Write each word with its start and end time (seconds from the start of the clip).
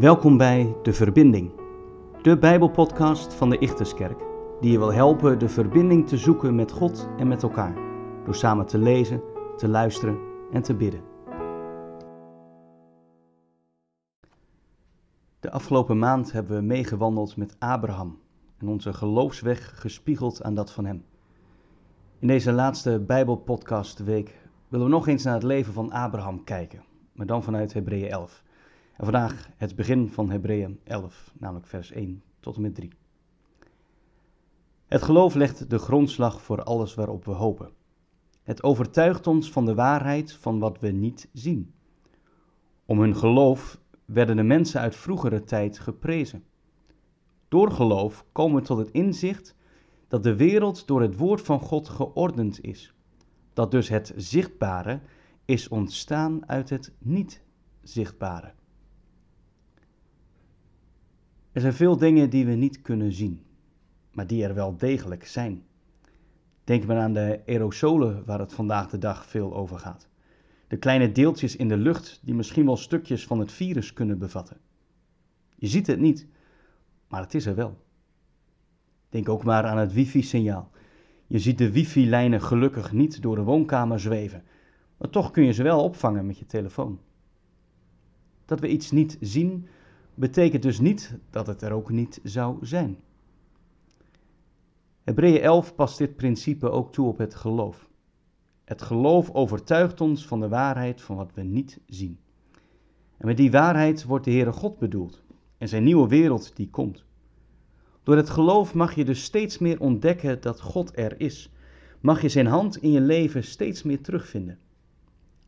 Welkom 0.00 0.36
bij 0.36 0.76
De 0.82 0.92
Verbinding, 0.92 1.52
de 2.22 2.38
Bijbelpodcast 2.38 3.34
van 3.34 3.50
de 3.50 3.58
Ichterskerk, 3.58 4.18
die 4.60 4.72
je 4.72 4.78
wil 4.78 4.92
helpen 4.92 5.38
de 5.38 5.48
verbinding 5.48 6.08
te 6.08 6.16
zoeken 6.16 6.54
met 6.54 6.72
God 6.72 7.08
en 7.16 7.28
met 7.28 7.42
elkaar, 7.42 7.74
door 8.24 8.34
samen 8.34 8.66
te 8.66 8.78
lezen, 8.78 9.22
te 9.56 9.68
luisteren 9.68 10.18
en 10.52 10.62
te 10.62 10.74
bidden. 10.74 11.02
De 15.40 15.50
afgelopen 15.50 15.98
maand 15.98 16.32
hebben 16.32 16.56
we 16.56 16.62
meegewandeld 16.62 17.36
met 17.36 17.56
Abraham 17.58 18.18
en 18.58 18.68
onze 18.68 18.92
geloofsweg 18.92 19.80
gespiegeld 19.80 20.42
aan 20.42 20.54
dat 20.54 20.72
van 20.72 20.84
hem. 20.84 21.04
In 22.20 22.26
deze 22.26 22.52
laatste 22.52 22.98
Bijbelpodcastweek 23.06 24.38
willen 24.68 24.86
we 24.86 24.92
nog 24.92 25.06
eens 25.06 25.22
naar 25.22 25.34
het 25.34 25.42
leven 25.42 25.72
van 25.72 25.92
Abraham 25.92 26.44
kijken, 26.44 26.84
maar 27.12 27.26
dan 27.26 27.42
vanuit 27.42 27.72
Hebreeën 27.72 28.08
11. 28.08 28.42
En 28.96 29.04
vandaag 29.04 29.48
het 29.56 29.76
begin 29.76 30.08
van 30.08 30.30
Hebreeën 30.30 30.80
11, 30.84 31.32
namelijk 31.38 31.66
vers 31.66 31.90
1 31.90 32.22
tot 32.40 32.56
en 32.56 32.62
met 32.62 32.74
3. 32.74 32.90
Het 34.86 35.02
geloof 35.02 35.34
legt 35.34 35.70
de 35.70 35.78
grondslag 35.78 36.42
voor 36.42 36.62
alles 36.62 36.94
waarop 36.94 37.24
we 37.24 37.32
hopen. 37.32 37.70
Het 38.42 38.62
overtuigt 38.62 39.26
ons 39.26 39.50
van 39.50 39.64
de 39.64 39.74
waarheid 39.74 40.32
van 40.32 40.58
wat 40.58 40.80
we 40.80 40.90
niet 40.90 41.28
zien. 41.32 41.74
Om 42.84 43.00
hun 43.00 43.16
geloof 43.16 43.80
werden 44.04 44.36
de 44.36 44.42
mensen 44.42 44.80
uit 44.80 44.96
vroegere 44.96 45.44
tijd 45.44 45.78
geprezen. 45.78 46.44
Door 47.48 47.70
geloof 47.70 48.24
komen 48.32 48.60
we 48.60 48.66
tot 48.66 48.78
het 48.78 48.90
inzicht 48.90 49.58
dat 50.10 50.22
de 50.22 50.36
wereld 50.36 50.86
door 50.86 51.00
het 51.00 51.16
woord 51.16 51.40
van 51.40 51.60
God 51.60 51.88
geordend 51.88 52.64
is. 52.64 52.94
Dat 53.52 53.70
dus 53.70 53.88
het 53.88 54.12
zichtbare 54.16 55.00
is 55.44 55.68
ontstaan 55.68 56.48
uit 56.48 56.70
het 56.70 56.92
niet 56.98 57.42
zichtbare. 57.82 58.52
Er 61.52 61.60
zijn 61.60 61.72
veel 61.72 61.96
dingen 61.96 62.30
die 62.30 62.46
we 62.46 62.52
niet 62.52 62.82
kunnen 62.82 63.12
zien, 63.12 63.42
maar 64.12 64.26
die 64.26 64.44
er 64.44 64.54
wel 64.54 64.76
degelijk 64.76 65.26
zijn. 65.26 65.64
Denk 66.64 66.86
maar 66.86 66.98
aan 66.98 67.12
de 67.12 67.42
aerosolen 67.46 68.24
waar 68.24 68.38
het 68.38 68.52
vandaag 68.52 68.90
de 68.90 68.98
dag 68.98 69.26
veel 69.26 69.54
over 69.54 69.78
gaat. 69.78 70.08
De 70.68 70.76
kleine 70.76 71.12
deeltjes 71.12 71.56
in 71.56 71.68
de 71.68 71.76
lucht 71.76 72.20
die 72.22 72.34
misschien 72.34 72.64
wel 72.64 72.76
stukjes 72.76 73.26
van 73.26 73.38
het 73.38 73.52
virus 73.52 73.92
kunnen 73.92 74.18
bevatten. 74.18 74.56
Je 75.56 75.66
ziet 75.66 75.86
het 75.86 76.00
niet, 76.00 76.26
maar 77.08 77.20
het 77.20 77.34
is 77.34 77.46
er 77.46 77.54
wel. 77.54 77.88
Denk 79.10 79.28
ook 79.28 79.44
maar 79.44 79.64
aan 79.64 79.78
het 79.78 79.92
wifi-signaal. 79.92 80.70
Je 81.26 81.38
ziet 81.38 81.58
de 81.58 81.72
wifi-lijnen 81.72 82.42
gelukkig 82.42 82.92
niet 82.92 83.22
door 83.22 83.36
de 83.36 83.42
woonkamer 83.42 84.00
zweven, 84.00 84.42
maar 84.96 85.10
toch 85.10 85.30
kun 85.30 85.44
je 85.44 85.52
ze 85.52 85.62
wel 85.62 85.82
opvangen 85.82 86.26
met 86.26 86.38
je 86.38 86.46
telefoon. 86.46 86.98
Dat 88.44 88.60
we 88.60 88.68
iets 88.68 88.90
niet 88.90 89.16
zien, 89.20 89.66
betekent 90.14 90.62
dus 90.62 90.80
niet 90.80 91.18
dat 91.30 91.46
het 91.46 91.62
er 91.62 91.72
ook 91.72 91.90
niet 91.90 92.20
zou 92.22 92.66
zijn. 92.66 92.98
Hebreeën 95.02 95.40
11 95.40 95.74
past 95.74 95.98
dit 95.98 96.16
principe 96.16 96.70
ook 96.70 96.92
toe 96.92 97.08
op 97.08 97.18
het 97.18 97.34
geloof. 97.34 97.90
Het 98.64 98.82
geloof 98.82 99.30
overtuigt 99.30 100.00
ons 100.00 100.26
van 100.26 100.40
de 100.40 100.48
waarheid 100.48 101.00
van 101.00 101.16
wat 101.16 101.34
we 101.34 101.42
niet 101.42 101.80
zien. 101.86 102.18
En 103.16 103.26
met 103.26 103.36
die 103.36 103.50
waarheid 103.50 104.04
wordt 104.04 104.24
de 104.24 104.30
Heere 104.30 104.52
God 104.52 104.78
bedoeld 104.78 105.22
en 105.58 105.68
zijn 105.68 105.84
nieuwe 105.84 106.08
wereld 106.08 106.56
die 106.56 106.70
komt. 106.70 107.04
Door 108.10 108.18
het 108.18 108.30
geloof 108.30 108.74
mag 108.74 108.94
je 108.94 109.04
dus 109.04 109.22
steeds 109.22 109.58
meer 109.58 109.80
ontdekken 109.80 110.40
dat 110.40 110.60
God 110.60 110.98
er 110.98 111.20
is. 111.20 111.50
Mag 112.00 112.22
je 112.22 112.28
zijn 112.28 112.46
hand 112.46 112.76
in 112.76 112.90
je 112.90 113.00
leven 113.00 113.44
steeds 113.44 113.82
meer 113.82 114.00
terugvinden. 114.00 114.58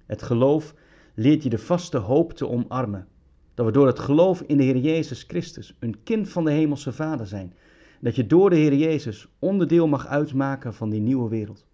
Het 0.06 0.22
geloof 0.22 0.74
leert 1.14 1.42
je 1.42 1.48
de 1.48 1.58
vaste 1.58 1.96
hoop 1.96 2.32
te 2.32 2.48
omarmen. 2.48 3.08
Dat 3.54 3.66
we 3.66 3.72
door 3.72 3.86
het 3.86 3.98
geloof 3.98 4.40
in 4.40 4.56
de 4.56 4.62
Heer 4.62 4.76
Jezus 4.76 5.22
Christus 5.22 5.76
een 5.78 6.02
kind 6.02 6.28
van 6.28 6.44
de 6.44 6.50
Hemelse 6.50 6.92
Vader 6.92 7.26
zijn. 7.26 7.54
Dat 8.00 8.14
je 8.14 8.26
door 8.26 8.50
de 8.50 8.56
Heer 8.56 8.74
Jezus 8.74 9.28
onderdeel 9.38 9.88
mag 9.88 10.06
uitmaken 10.06 10.74
van 10.74 10.90
die 10.90 11.00
nieuwe 11.00 11.28
wereld. 11.28 11.66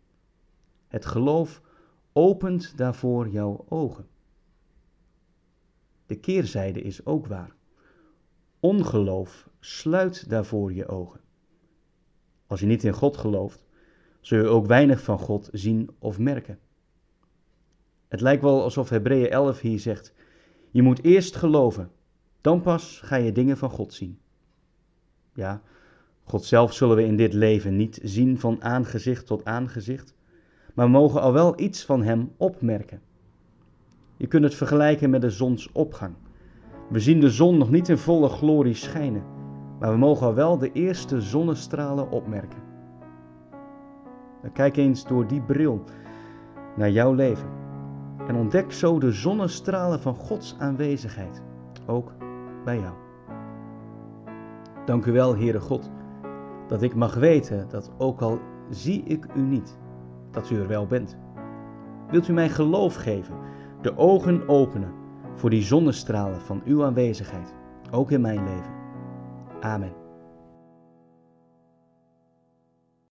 Het 0.87 1.07
geloof 1.07 1.61
opent 2.13 2.73
daarvoor 2.77 3.29
jouw 3.29 3.65
ogen. 3.69 4.07
De 6.07 6.17
keerzijde 6.17 6.83
is 6.83 7.07
ook 7.07 7.27
waar. 7.27 7.57
Ongeloof 8.61 9.49
sluit 9.61 10.31
daarvoor 10.31 10.73
je 10.73 10.87
ogen. 10.87 11.21
Als 12.47 12.61
je 12.61 12.67
niet 12.67 12.85
in 12.85 12.93
God 12.93 13.17
gelooft, 13.17 13.65
zul 14.21 14.39
je 14.39 14.47
ook 14.47 14.67
weinig 14.67 15.03
van 15.03 15.19
God 15.19 15.49
zien 15.53 15.91
of 15.99 16.19
merken. 16.19 16.59
Het 18.09 18.21
lijkt 18.21 18.43
wel 18.43 18.63
alsof 18.63 18.89
Hebreeën 18.89 19.31
11 19.31 19.61
hier 19.61 19.81
zegt: 19.81 20.15
je 20.71 20.83
moet 20.83 21.05
eerst 21.05 21.37
geloven, 21.37 21.91
dan 22.41 22.61
pas 22.61 23.01
ga 23.05 23.17
je 23.17 23.33
dingen 23.33 23.57
van 23.57 23.71
God 23.71 23.93
zien. 23.93 24.19
Ja, 25.35 25.63
God 26.23 26.45
zelf 26.45 26.73
zullen 26.73 26.97
we 26.97 27.05
in 27.05 27.17
dit 27.17 27.33
leven 27.33 27.77
niet 27.77 28.01
zien 28.03 28.39
van 28.39 28.63
aangezicht 28.63 29.27
tot 29.27 29.45
aangezicht, 29.45 30.15
maar 30.75 30.91
mogen 30.91 31.21
al 31.21 31.33
wel 31.33 31.61
iets 31.61 31.85
van 31.85 32.03
Hem 32.03 32.33
opmerken. 32.37 33.03
Je 34.17 34.27
kunt 34.27 34.45
het 34.45 34.55
vergelijken 34.55 35.11
met 35.11 35.21
de 35.21 35.31
zonsopgang. 35.31 36.15
We 36.89 37.01
zien 37.01 37.21
de 37.21 37.31
zon 37.31 37.59
nog 37.59 37.71
niet 37.71 37.89
in 37.89 37.99
volle 37.99 38.29
glorie 38.29 38.75
schijnen, 38.75 39.23
maar 39.79 39.91
we 39.91 39.97
mogen 39.97 40.27
al 40.27 40.35
wel 40.35 40.59
de 40.59 40.73
eerste 40.73 41.21
zonnestralen 41.21 42.11
opmerken. 42.11 42.59
Dan 44.43 44.53
kijk 44.53 44.77
eens 44.77 45.07
door 45.07 45.27
die 45.27 45.41
bril 45.41 45.85
naar 46.77 46.91
jouw 46.91 47.13
leven 47.13 47.49
en 48.27 48.37
ontdek 48.37 48.73
zo 48.73 48.99
de 48.99 49.13
zonnestralen 49.13 50.01
van 50.01 50.15
Gods 50.15 50.57
aanwezigheid, 50.59 51.43
ook 51.87 52.13
bij 52.65 52.79
jou. 52.79 52.95
Dank 54.85 55.05
u 55.07 55.13
wel, 55.13 55.37
Heere 55.37 55.61
God, 55.61 55.91
dat 56.67 56.83
ik 56.83 56.95
mag 56.95 57.15
weten 57.15 57.69
dat 57.69 57.93
ook 57.99 58.21
al 58.21 58.39
zie 58.71 59.03
ik 59.03 59.27
u 59.35 59.41
niet, 59.41 59.79
dat 60.31 60.51
u 60.51 60.61
er 60.61 60.69
wel 60.69 60.87
bent. 60.87 61.19
Wilt 62.11 62.29
u 62.29 62.33
mij 62.33 62.49
geloof 62.49 62.95
geven, 62.95 63.35
de 63.81 63.97
ogen 63.97 64.49
openen 64.49 64.98
voor 65.39 65.51
die 65.51 65.63
zonnestralen 65.63 66.41
van 66.41 66.63
uw 66.65 66.85
aanwezigheid, 66.85 67.55
ook 67.91 68.11
in 68.11 68.21
mijn 68.21 68.45
leven. 68.45 68.73
Amen. 69.61 70.08